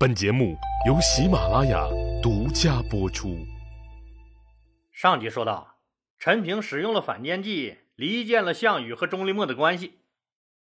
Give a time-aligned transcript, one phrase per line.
[0.00, 0.56] 本节目
[0.86, 1.86] 由喜马拉雅
[2.22, 3.36] 独家播出。
[4.90, 5.76] 上集说到，
[6.18, 9.98] 陈平使用了反间计，离间了项羽和钟离墨的关系，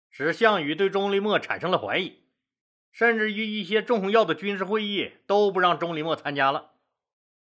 [0.09, 2.21] 使项羽对钟离墨产生了怀疑，
[2.93, 6.75] 甚至于一些重要的军事会议都不让钟离墨参加了。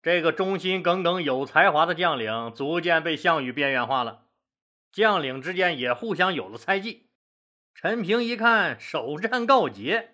[0.00, 4.28] 这个忠心耿耿、有才华的将领，逐渐被项羽边缘化了，
[4.90, 7.10] 将领之间也互相有了猜忌。
[7.74, 10.08] 陈平一看首战告捷。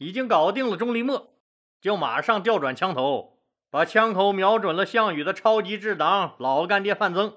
[0.00, 1.34] 已经搞定了钟离墨，
[1.78, 3.36] 就马上调转枪头，
[3.70, 7.36] 把枪口瞄准了项羽的超级智囊老干爹范增。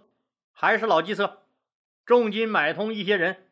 [0.53, 1.43] 还是老计策，
[2.05, 3.49] 重金买通一些人，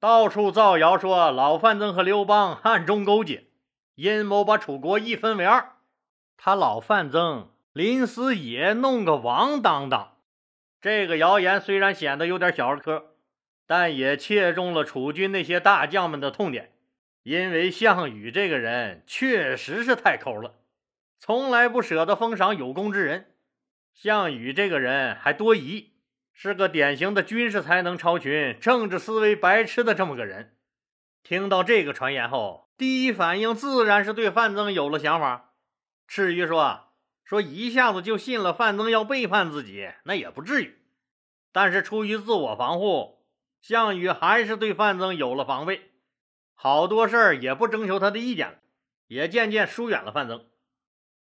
[0.00, 3.48] 到处造谣说老范增和刘邦暗中勾结，
[3.96, 5.72] 阴谋把楚国一分为二。
[6.38, 10.16] 他老范增临死也弄个王当当。
[10.80, 13.16] 这个谣言虽然显得有点小儿科，
[13.66, 16.70] 但也切中了楚军那些大将们的痛点。
[17.24, 20.56] 因为项羽这个人确实是太抠了，
[21.18, 23.34] 从来不舍得封赏有功之人。
[23.94, 25.94] 项羽这个人还多疑，
[26.34, 30.54] 是个典型的军事才能超群、政治思维白痴的这么个人。
[31.22, 35.54] 听到这个传言后，第一反应自然是对范增有了想法。
[36.06, 36.92] 至于说
[37.24, 40.76] 说一下子就信了范增要背叛自己，那也不至于。
[41.52, 43.24] 但是出于自我防护，
[43.62, 45.92] 项羽还是对范增有了防备。
[46.54, 48.58] 好多事儿也不征求他的意见了，
[49.06, 50.46] 也渐渐疏远了范增。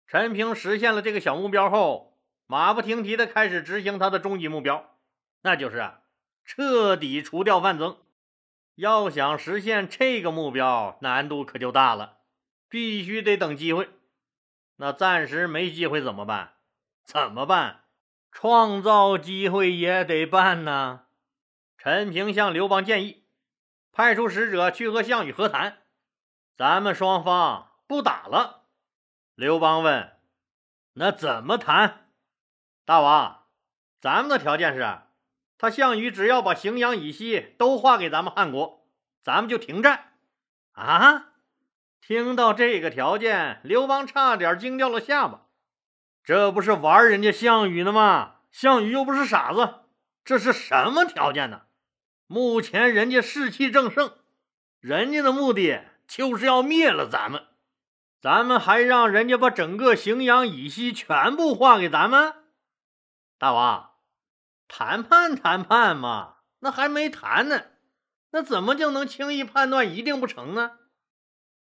[0.06, 4.96] 陈平实现了这个小目标后，马不停蹄地开始执行他的终极目标，
[5.42, 5.92] 那就是
[6.44, 7.98] 彻底除掉范增。
[8.76, 12.18] 要想实现这个目标，难度可就大了，
[12.68, 13.88] 必须得等机会。
[14.76, 16.52] 那暂时没机会怎么办？
[17.04, 17.84] 怎么办？
[18.30, 21.06] 创造机会也得办呢。
[21.78, 23.25] 陈平向刘邦建议。
[23.96, 25.78] 派出使者去和项羽和谈，
[26.54, 28.64] 咱们双方不打了。
[29.34, 30.18] 刘邦问
[30.92, 32.10] ：“那怎么谈？”
[32.84, 33.44] 大王，
[33.98, 34.98] 咱们的条件是，
[35.56, 38.86] 他项羽只要把荥阳以西都划给咱们汉国，
[39.22, 40.12] 咱们就停战。
[40.72, 41.28] 啊！
[42.02, 45.46] 听到这个条件，刘邦差点惊掉了下巴。
[46.22, 48.40] 这不是玩人家项羽呢吗？
[48.52, 49.86] 项羽又不是傻子，
[50.22, 51.62] 这是什么条件呢？
[52.26, 54.12] 目前人家士气正盛，
[54.80, 57.46] 人家的目的就是要灭了咱们，
[58.20, 62.34] 咱们还让人家把整个荥阳以西全部划给咱们。
[63.38, 63.92] 大王，
[64.66, 67.62] 谈判谈判嘛，那还没谈呢，
[68.30, 70.78] 那怎么就能轻易判断一定不成呢？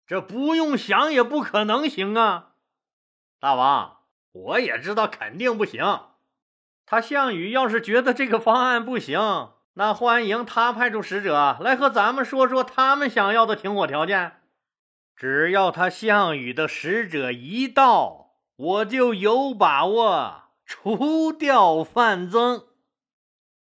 [0.06, 2.56] 这不用想也不可能行啊！
[3.40, 4.00] 大王，
[4.34, 6.08] 我也知道肯定不行。
[6.86, 9.54] 他项羽要是觉得这个方案不行。
[9.74, 14.42] 那欢迎他派出使者来和咱们说说他们想要的停火条件。
[15.16, 22.66] 只要他项羽的使者一到，我就有把握除掉范增。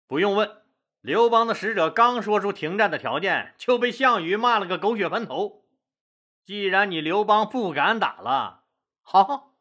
[0.06, 0.62] 不用问，
[1.00, 5.64] 刘邦的使者刚说出停战的条件，就被项羽骂了个狗血喷头。
[6.44, 8.64] 既然你刘邦不敢打了，
[9.02, 9.52] 好，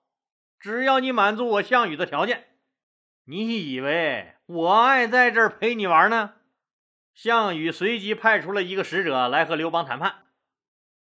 [0.59, 2.47] 只要你满足我项羽的条件。
[3.25, 6.33] 你以为我爱在这儿陪你玩呢？
[7.13, 10.23] 项羽随即派出了一个使者来和刘邦谈判。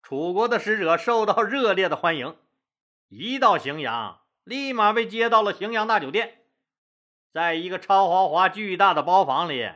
[0.03, 2.35] 楚国的使者受到热烈的欢迎，
[3.07, 6.43] 一到荥阳，立马被接到了荥阳大酒店。
[7.33, 9.71] 在一个超豪华巨大的包房里，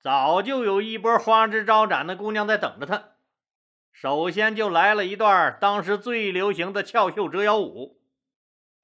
[0.00, 3.14] 早就有一波花枝招展的姑娘在等着他。
[3.90, 8.00] 首先就来了一段当时最流行的翘袖折腰舞。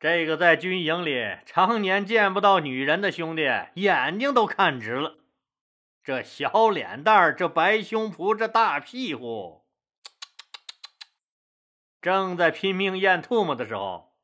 [0.00, 5.16] 这个在军营里常年见不到女人的兄弟，眼睛都看直了。
[6.04, 9.64] 这小脸蛋儿，这白胸脯，这大屁股，
[12.00, 14.14] 正在拼命咽唾沫的时候，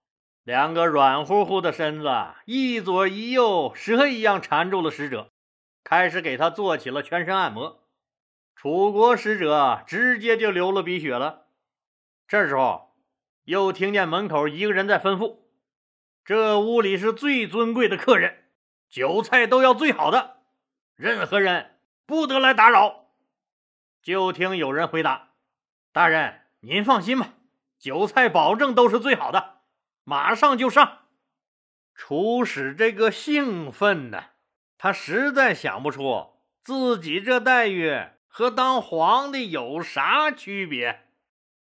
[0.44, 2.08] 两个软乎乎的身子
[2.44, 5.32] 一左一右，蛇一样缠住了使者，
[5.82, 7.82] 开始给他做起了全身按摩。
[8.54, 11.46] 楚国使者直接就流了鼻血了。
[12.28, 12.94] 这时候，
[13.42, 15.43] 又听见门口一个人在吩咐。
[16.24, 18.44] 这屋里是最尊贵的客人，
[18.88, 20.38] 酒菜都要最好的，
[20.96, 21.72] 任何人
[22.06, 23.10] 不得来打扰。
[24.02, 25.32] 就听有人回答
[25.92, 27.34] ：“大人，您放心吧，
[27.78, 29.58] 酒菜保证都是最好的，
[30.02, 31.00] 马上就上。”
[31.94, 34.30] 楚使这个兴奋呢，
[34.78, 41.03] 他实在想不出自己这待遇和当皇帝有啥区别。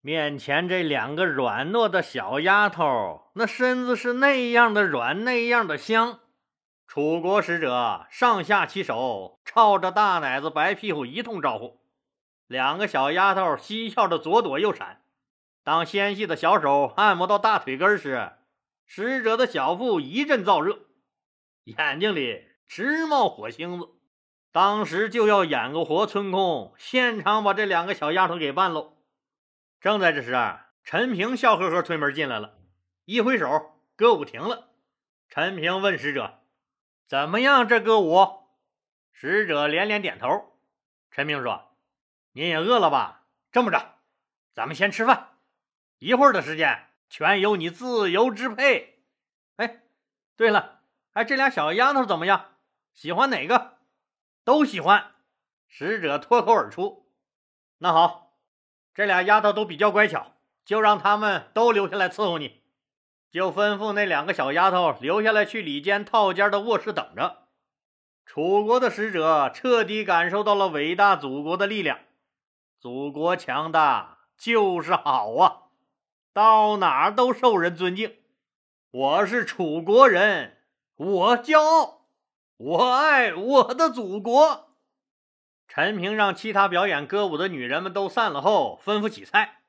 [0.07, 6.21] 面前这两个软糯的小丫头，那身子是那样的软，那样的香。
[6.87, 11.81] 楚国使者上下其手，朝着大奶子、白屁股一通招呼。
[12.47, 15.01] 两个小丫头嬉笑着左躲右闪，
[15.63, 18.33] 当纤细的小手按摩到大腿根时，
[18.85, 20.81] 使者的小腹一阵燥热，
[21.65, 23.89] 眼睛里直冒火星子。
[24.53, 28.94] 当时就要演个活春宫，现场把这两个小丫头给办喽。
[29.85, 32.57] 正在这时啊，陈平笑呵呵推门进来了，
[33.05, 34.71] 一挥手，歌舞停了。
[35.29, 36.41] 陈平问使者
[37.07, 37.69] ：“怎么样？
[37.69, 38.47] 这歌舞？”
[39.13, 40.59] 使者连连点头。
[41.11, 41.77] 陈平说
[42.33, 43.27] ：“您也饿了吧？
[43.53, 43.97] 这么着，
[44.55, 45.37] 咱们先吃饭，
[45.99, 49.05] 一会儿的时间全由你自由支配。”
[49.57, 49.83] 哎，
[50.35, 50.81] 对了，
[51.13, 52.55] 哎，这俩小丫头怎么样？
[52.95, 53.77] 喜欢哪个？
[54.45, 55.13] 都喜欢，
[55.69, 57.13] 使者脱口而出
[57.77, 58.24] ：“那好，
[58.95, 62.61] 这俩丫头都比较乖巧，就让他们都留下来伺候你。”
[63.33, 67.49] 就吩咐那两个小丫头留下来去里间套间的卧室等着。
[68.25, 71.99] 楚国的使者彻底感受到了伟大祖国的力量，
[72.79, 75.63] 祖国强大就是好啊，
[76.33, 78.15] 到哪都受人尊敬。
[78.93, 80.59] 我是楚国人，
[80.95, 82.07] 我骄傲。
[82.57, 84.64] 我爱我的祖国。
[85.67, 89.63] 陈平让其他表演歌舞的女人们都散了后，吩咐起菜。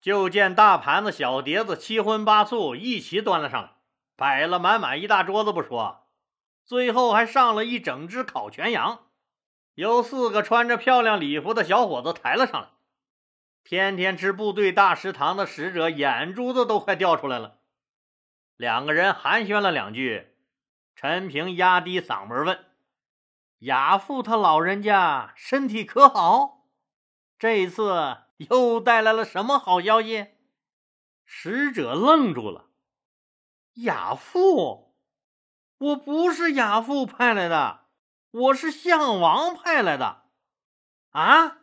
[0.00, 3.72] 就见大盘子、小碟子，七荤八素一起端了上来，
[4.16, 6.06] 摆了满满一大桌子不说，
[6.64, 9.06] 最后还上了一整只烤全羊，
[9.74, 12.68] 由四个穿着漂亮礼服的小伙子抬了上来。
[13.62, 17.58] 天天吃部队大食堂的使者眼珠子都快掉出来了。
[18.56, 20.34] 两个人寒暄了两句。
[20.96, 22.58] 陈平压低嗓门问
[23.60, 26.66] ：“亚父他老人家身体可好？
[27.38, 30.28] 这一次又带来了什么好消息？”
[31.24, 32.70] 使者愣住了
[33.84, 34.96] ：“亚父，
[35.78, 37.86] 我不是亚父派来的，
[38.30, 40.22] 我是项王派来的。”
[41.12, 41.58] 啊！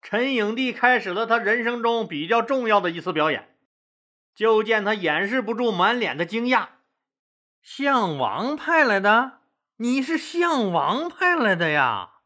[0.00, 3.56] 陈影帝开始了他人生中比较重要的一次表演，
[4.34, 6.68] 就见他掩饰不住满脸的惊讶。
[7.62, 9.40] 项王派来的？
[9.78, 12.20] 你是项王派来的呀？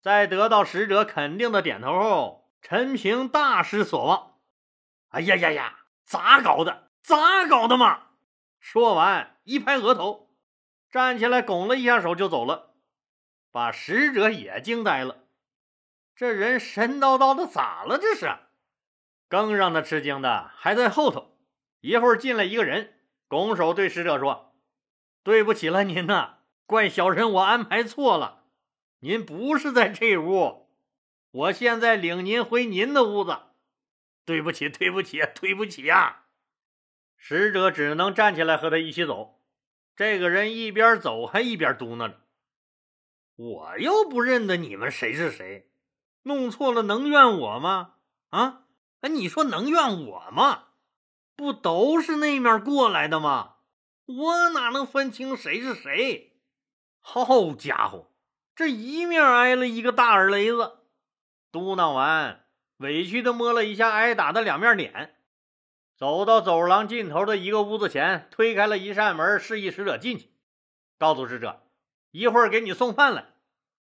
[0.00, 4.36] 在得到使者肯定的点头后，陈平大失所望。
[5.08, 5.78] 哎呀呀呀！
[6.04, 6.90] 咋搞的？
[7.02, 8.10] 咋搞的嘛？
[8.60, 10.30] 说完，一拍额头，
[10.88, 12.74] 站起来拱了一下手就走了，
[13.50, 15.24] 把使者也惊呆了。
[16.14, 17.98] 这人神叨叨的，咋了？
[17.98, 18.32] 这是？
[19.28, 21.36] 更让他吃惊的还在后头。
[21.80, 24.54] 一会儿进来一个人，拱手对使者说。
[25.24, 26.35] 对不起了，您呐，
[26.66, 28.42] 怪小人我安排错了，
[28.98, 30.68] 您不是在这屋，
[31.30, 33.38] 我现在领您回您的屋子。
[34.24, 36.24] 对不起，对不起，对不起呀！
[37.16, 39.40] 使者只能站起来和他一起走。
[39.94, 42.20] 这个人一边走还一边嘟囔着
[43.36, 45.70] ：“我又不认得你们谁是谁，
[46.24, 47.94] 弄错了能怨我吗？
[48.30, 48.64] 啊？
[49.02, 50.64] 哎，你说能怨我吗？
[51.36, 53.54] 不都是那面过来的吗？”
[54.06, 56.35] 我哪能分清谁是谁？
[57.08, 58.10] 好家伙，
[58.56, 60.78] 这一面挨了一个大耳雷子。
[61.52, 62.44] 嘟囔完，
[62.78, 65.14] 委屈的摸了一下挨打的两面脸，
[65.96, 70.32] 走到走廊尽头的一个屋子前，推开了一扇门，示意使者进去，
[70.98, 71.62] 告诉使者
[72.10, 73.26] 一会儿给你送饭来。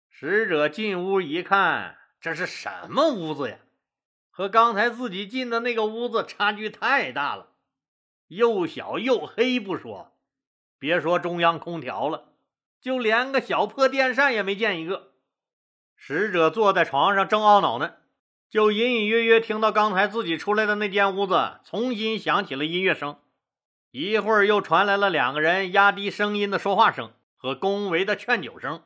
[0.09, 3.59] 使者进屋一看，这是什么屋子呀？
[4.29, 7.53] 和刚才自己进的那个屋子差距太大了。
[8.27, 10.11] 又小又黑不说，
[10.77, 12.34] 别说中央空调了，
[12.85, 15.13] 就连个小破电扇也没见一个。
[15.95, 17.95] 使者坐在床上正懊恼呢，
[18.47, 23.17] 就隐隐约约听到刚才自己出来的那间屋子重新响起了音乐声，
[23.89, 28.83] 一会儿又传来了两个人压低声音的说话声和恭维的劝酒声。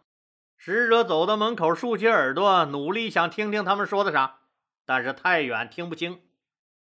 [0.55, 4.39] 使者走到门口，竖起耳朵，努力想听听他们说的啥，
[4.85, 6.21] 但是太远听不清。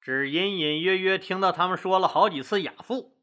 [0.00, 3.16] 只隐隐约约听到他们说了好几次“亚父”，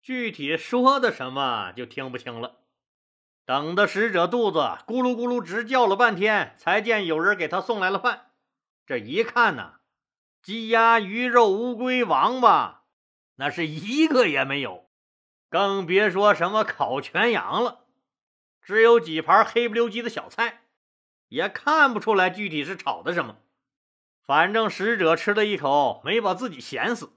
[0.00, 2.60] 具体说的什么就听不清了。
[3.46, 8.32] 等的使者肚子咕噜咕噜直叫了半天，才见有人给他送来了饭。
[8.84, 9.74] 这一看呢，
[10.42, 12.82] 鸡鸭鱼肉、乌龟、王八，
[13.36, 14.90] 那是一个也没有，
[15.48, 17.84] 更别说什么烤全羊了。
[18.60, 20.62] 只有几盘黑不溜叽的小菜，
[21.28, 23.36] 也看不出来具体是炒的什么。
[24.24, 27.12] 反正使者吃了一口，没把自己咸死。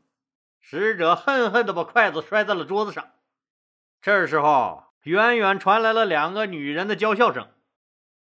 [0.61, 3.13] 使者恨恨地把筷子摔在了桌子上。
[3.99, 7.49] 这时候，远远传来了两个女人的娇笑声，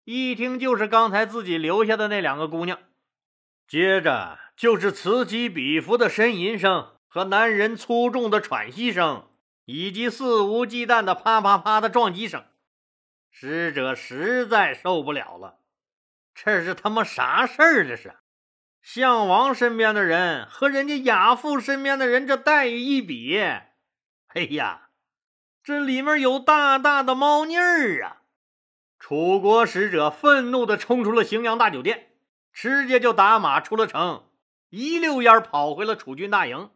[0.04, 2.78] 一听就是刚才自己留下的那两个姑娘。
[3.66, 9.28] 接着就是此起彼伏的呻吟声和男人粗重的喘息声，
[9.64, 12.44] 以及肆无忌惮的啪啪啪的撞击声。
[13.30, 15.58] 使者实在受不了了，
[16.34, 17.86] 这是他妈啥事儿？
[17.86, 18.14] 这是！
[18.82, 24.83] 项王身边的人和人家亚父身边的人这待遇一比，哎呀，
[25.64, 28.20] 这里面有大大的猫腻儿啊！
[28.98, 32.10] 楚国使者愤怒地冲出了荥阳大酒店，
[32.52, 34.28] 直接就打马出了城，
[34.68, 36.68] 一溜烟跑回了楚军大营。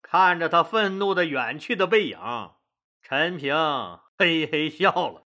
[0.00, 2.18] 看着他愤怒的远去的背影，
[3.02, 3.54] 陈平
[4.16, 5.26] 嘿嘿笑了：“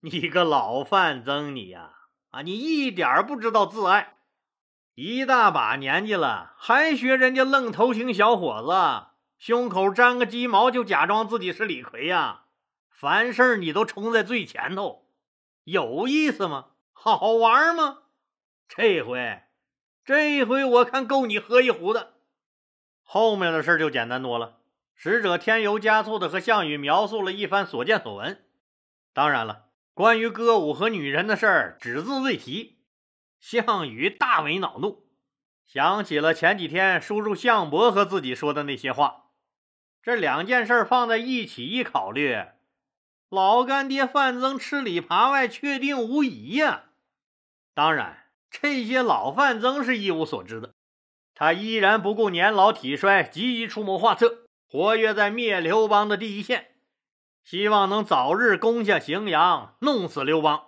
[0.00, 1.90] 你个老范增，你呀，
[2.30, 4.14] 啊，你一点不知道自爱，
[4.94, 9.09] 一大把年纪了，还学人家愣头青小伙子，
[9.40, 12.42] 胸口粘个鸡毛就假装自己是李逵呀！
[12.90, 15.06] 凡事你都冲在最前头。”
[15.64, 16.66] 有意思吗？
[16.92, 18.00] 好玩吗？
[18.68, 19.40] 这回，
[20.04, 22.12] 这回我看够你喝一壶的。
[23.02, 24.58] 后面的事就简单多了。
[24.94, 28.44] 使者添油加醋的和项羽描述了一番所见所闻。
[29.14, 32.80] 当然了，关于歌舞和女人的事儿，只字未提。
[33.38, 35.06] 项羽大为恼怒，
[35.64, 39.19] 想起了前几天叔叔项伯和自己说的那些话。
[40.02, 42.44] 这两件事放在一起一考虑。
[43.28, 46.86] 老干爹范增吃里扒外，确定无疑呀。
[47.74, 50.74] 当然，这些老范增是一无所知的。
[51.34, 56.72] 他依然不顾年老体衰，积极出谋划策，活跃在灭刘邦的第一线，
[57.44, 60.64] 希望能早日攻下荥阳，弄死刘邦。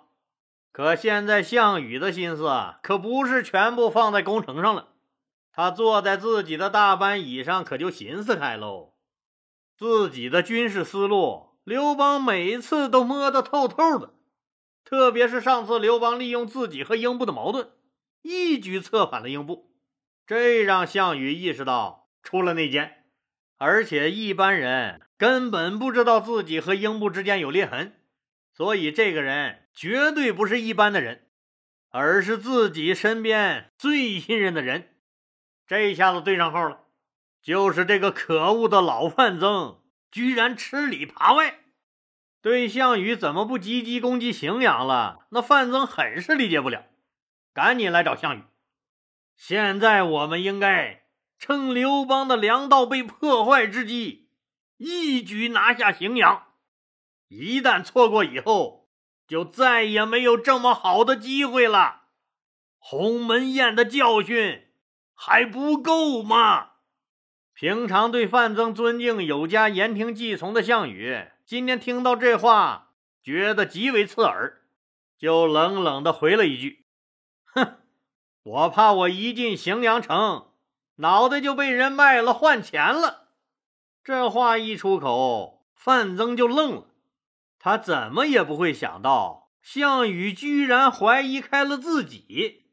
[0.71, 2.49] 可现在项羽的心思
[2.81, 4.87] 可不是全部放在攻城上了，
[5.51, 8.92] 他坐在自己的大班椅上，可就寻思开喽，
[9.77, 11.57] 自己的军事思路。
[11.63, 14.13] 刘邦每一次都摸得透透的，
[14.83, 17.69] 特别是上次刘邦利用自己和英布的矛盾，
[18.21, 19.71] 一举策反了英布，
[20.27, 23.05] 这让项羽意识到出了内奸，
[23.57, 27.93] 而且一般人根本不知道自己和英布之间有裂痕，
[28.53, 31.29] 所以这个人绝对不是一般的人，
[31.91, 34.89] 而是自己身边最信任的人。
[35.65, 36.82] 这下子对上号了，
[37.43, 39.81] 就是这个可恶的老范增。
[40.09, 41.59] 居然吃里扒外，
[42.39, 45.25] 对项羽怎么不积极攻击荥阳了？
[45.31, 46.85] 那范增很是理解不了，
[47.51, 48.43] 赶紧来找项羽。
[49.35, 51.07] 现在我们应该
[51.39, 54.29] 趁刘邦的粮道被破坏之机，
[54.77, 56.43] 一举拿下荥阳。
[57.27, 58.87] 一旦错过以后，
[59.27, 62.03] 就再也没有这么好的机会了。
[62.77, 64.67] 鸿门宴的教训
[65.15, 66.72] 还不够吗？
[67.53, 74.63] 平常对范增尊敬有加、言听计从的项羽，今天听到这话，觉得极为刺耳，
[75.19, 76.85] 就冷冷的回了一句
[77.53, 77.77] ：“哼，
[78.41, 80.47] 我怕我一进荥阳城，
[80.95, 83.29] 脑袋就被人卖了换钱了。”
[84.03, 86.87] 这话一出口，范增就愣了，
[87.59, 92.65] 他怎么也不会想到，项羽居然怀疑开了自己。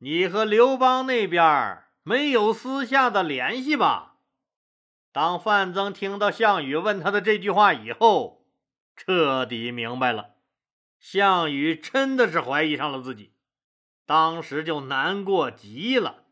[0.00, 1.84] 你和刘邦那边。
[2.08, 4.14] 没有私下的联系吧？
[5.12, 8.46] 当范增听到项羽问他的这句话以后，
[8.96, 10.36] 彻底明白了，
[10.98, 13.34] 项羽真的是怀疑上了自己，
[14.06, 16.24] 当时就难过极了。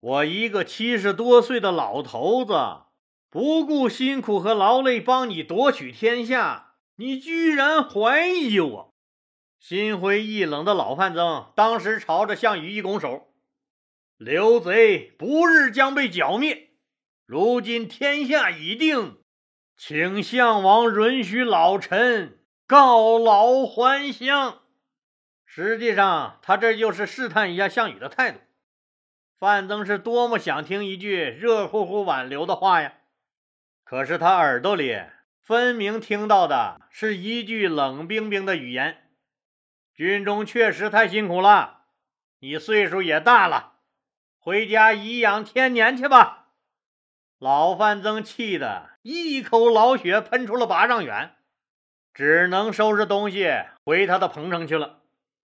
[0.00, 2.54] 我一个七十多岁的老头子，
[3.30, 8.94] 不顾辛苦和劳累帮你夺取天下，你居然怀疑我！
[9.60, 13.28] 心灰意冷的老范增当时朝着项羽一拱手。
[14.18, 16.70] 刘贼不日将被剿灭，
[17.26, 19.18] 如今天下已定，
[19.76, 24.62] 请项王允许老臣告老还乡。
[25.44, 28.40] 实际上，他这就是试探一下项羽的态度。
[29.38, 32.94] 范增是多么想听一句热乎乎挽留的话呀！
[33.84, 34.98] 可是他耳朵里
[35.42, 39.10] 分明听到的是一句冷冰冰的语言
[39.94, 41.82] ：“军中确实太辛苦了，
[42.38, 43.74] 你岁数也大了。”
[44.46, 46.50] 回家颐养天年去吧！
[47.40, 51.34] 老范增气得一口老血喷出了八丈远，
[52.14, 55.02] 只能收拾东西回他的彭城去了。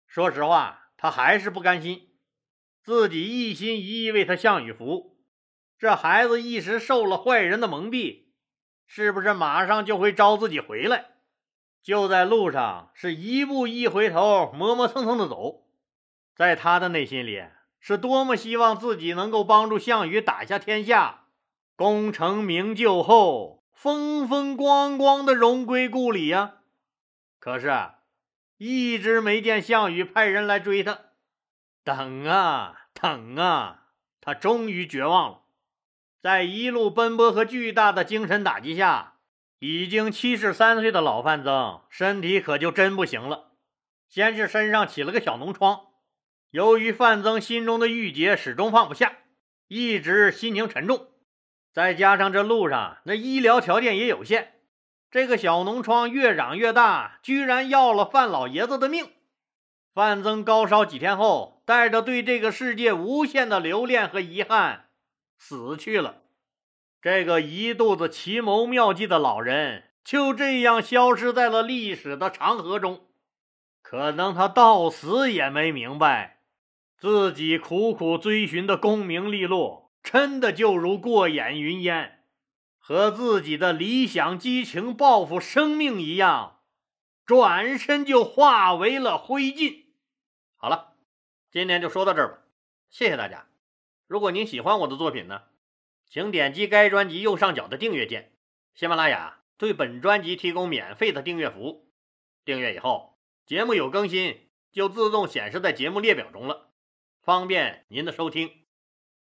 [0.05, 2.11] 说实话，他还是不甘心，
[2.81, 5.17] 自己一心一意为他项羽服务，
[5.77, 8.27] 这孩子一时受了坏人的蒙蔽，
[8.85, 11.07] 是不是马上就会招自己回来？
[11.83, 15.67] 就在路上，是一步一回头，磨磨蹭蹭的走，
[16.33, 17.43] 在他的内心里。
[17.79, 21.25] 是多么希望自己能够帮助项羽打下天下，
[21.75, 26.55] 功成名就后风风光光的荣归故里呀！
[27.39, 27.71] 可是，
[28.57, 30.99] 一直没见项羽派人来追他，
[31.83, 33.83] 等啊等啊，
[34.19, 35.41] 他终于绝望了。
[36.19, 39.19] 在一路奔波和巨大的精神打击下，
[39.59, 43.51] 已经七十三岁的老范增身体可就真不行了，
[44.09, 45.86] 先是身上起了个小脓疮。
[46.57, 49.17] 由于范增心中的郁结始终放不下，
[49.67, 51.09] 一直心情沉重，
[51.71, 54.53] 再加上这路上那医疗条件也有限，
[55.11, 59.11] 这个小脓疮越长越大，居然要了范老爷子的命。
[59.93, 64.87] 范增高烧几天后，带着对这个世界无限的留恋和遗憾，
[65.37, 66.23] 死去了。
[66.99, 73.05] 这个一肚子奇谋妙计的老人，就这样消失在了历史的长河中。
[73.83, 76.36] 可能他到死也没明白，
[76.97, 82.23] 自己苦苦追寻的功名利禄，真的就如过眼云烟，
[82.79, 86.61] 和自己的理想、激情、抱负、生命一样，
[87.23, 89.85] 转身就化为了灰烬。
[90.55, 90.95] 好了，
[91.51, 92.39] 今天就说到这儿吧，
[92.89, 93.47] 谢谢大家。
[94.07, 95.43] 如果您喜欢我的作品呢，
[96.09, 98.31] 请点击该专辑右上角的订阅键。
[98.73, 101.91] 喜马拉雅对本专辑提供免费的订阅服务，
[102.43, 103.19] 订阅以后。
[103.45, 106.66] 节目有更新，就自动显示在节目列表中了，
[107.27, 108.63] 方便您的收听。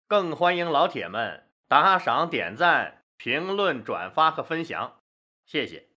[0.07, 5.03] 更欢迎老铁们打赏、点赞、评论、转发和分享，
[5.45, 5.90] 谢谢。